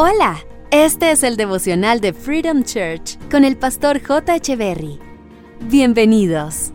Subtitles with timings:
[0.00, 0.38] Hola,
[0.70, 4.38] este es el devocional de Freedom Church con el pastor J.
[4.54, 4.96] Berry.
[5.62, 6.70] Bienvenidos.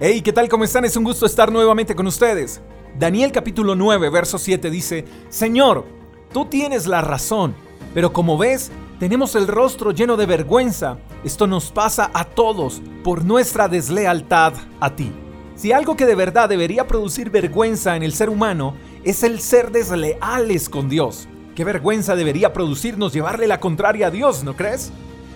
[0.00, 0.48] Hey, ¿qué tal?
[0.48, 0.84] ¿Cómo están?
[0.84, 2.60] Es un gusto estar nuevamente con ustedes.
[2.98, 5.84] Daniel capítulo 9, verso 7 dice, Señor,
[6.32, 7.54] tú tienes la razón,
[7.94, 10.98] pero como ves, tenemos el rostro lleno de vergüenza.
[11.22, 15.12] Esto nos pasa a todos por nuestra deslealtad a ti.
[15.54, 19.70] Si algo que de verdad debería producir vergüenza en el ser humano es el ser
[19.70, 21.28] desleales con Dios.
[21.58, 24.92] Qué vergüenza debería producirnos llevarle la contraria a Dios, ¿no crees?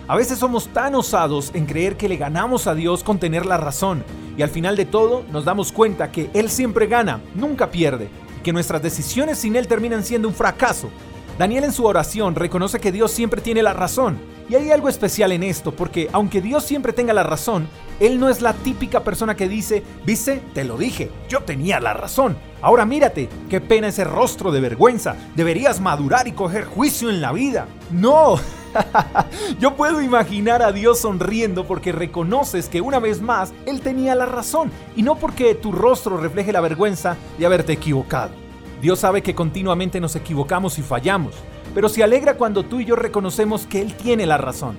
[0.07, 3.57] A veces somos tan osados en creer que le ganamos a Dios con tener la
[3.57, 4.05] razón,
[4.37, 8.07] y al final de todo nos damos cuenta que Él siempre gana, nunca pierde,
[8.39, 10.89] y que nuestras decisiones sin Él terminan siendo un fracaso.
[11.37, 14.19] Daniel en su oración reconoce que Dios siempre tiene la razón,
[14.49, 17.67] y hay algo especial en esto, porque aunque Dios siempre tenga la razón,
[17.99, 21.93] Él no es la típica persona que dice, viste, te lo dije, yo tenía la
[21.93, 22.35] razón.
[22.61, 25.15] Ahora mírate, qué pena ese rostro de vergüenza.
[25.35, 27.67] Deberías madurar y coger juicio en la vida.
[27.89, 28.35] No.
[29.59, 34.25] Yo puedo imaginar a Dios sonriendo porque reconoces que una vez más Él tenía la
[34.25, 38.42] razón y no porque tu rostro refleje la vergüenza de haberte equivocado.
[38.83, 41.35] Dios sabe que continuamente nos equivocamos y fallamos,
[41.73, 44.77] pero se alegra cuando tú y yo reconocemos que Él tiene la razón.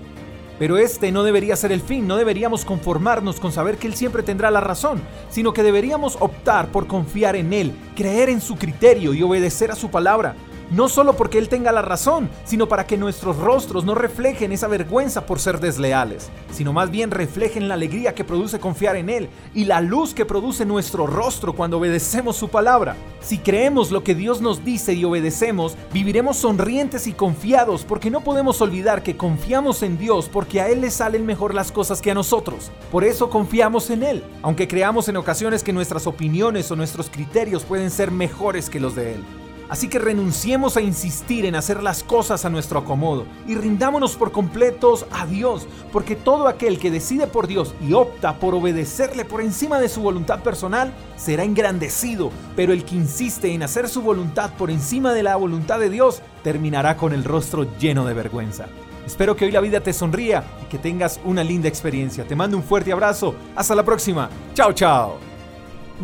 [0.58, 4.22] Pero este no debería ser el fin, no deberíamos conformarnos con saber que Él siempre
[4.22, 9.14] tendrá la razón, sino que deberíamos optar por confiar en Él, creer en su criterio
[9.14, 10.36] y obedecer a su palabra
[10.70, 14.68] no solo porque Él tenga la razón, sino para que nuestros rostros no reflejen esa
[14.68, 19.28] vergüenza por ser desleales, sino más bien reflejen la alegría que produce confiar en Él
[19.54, 22.96] y la luz que produce nuestro rostro cuando obedecemos su palabra.
[23.20, 28.20] Si creemos lo que Dios nos dice y obedecemos, viviremos sonrientes y confiados porque no
[28.20, 32.10] podemos olvidar que confiamos en Dios porque a Él le salen mejor las cosas que
[32.10, 32.70] a nosotros.
[32.90, 37.64] Por eso confiamos en Él, aunque creamos en ocasiones que nuestras opiniones o nuestros criterios
[37.64, 39.43] pueden ser mejores que los de Él.
[39.74, 44.30] Así que renunciemos a insistir en hacer las cosas a nuestro acomodo y rindámonos por
[44.30, 49.40] completos a Dios, porque todo aquel que decide por Dios y opta por obedecerle por
[49.40, 54.52] encima de su voluntad personal será engrandecido, pero el que insiste en hacer su voluntad
[54.52, 58.66] por encima de la voluntad de Dios terminará con el rostro lleno de vergüenza.
[59.04, 62.24] Espero que hoy la vida te sonría y que tengas una linda experiencia.
[62.24, 63.34] Te mando un fuerte abrazo.
[63.56, 64.30] Hasta la próxima.
[64.54, 65.18] Chao, chao.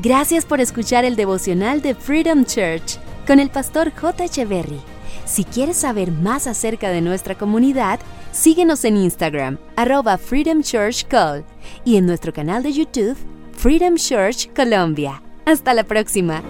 [0.02, 2.98] Gracias por escuchar el devocional de Freedom Church
[3.30, 4.24] con el pastor J.
[4.24, 4.80] Echeverry.
[5.24, 8.00] Si quieres saber más acerca de nuestra comunidad,
[8.32, 11.44] síguenos en Instagram, arroba Freedom Church Call,
[11.84, 13.16] y en nuestro canal de YouTube,
[13.52, 15.22] Freedom Church Colombia.
[15.46, 16.42] Hasta la próxima.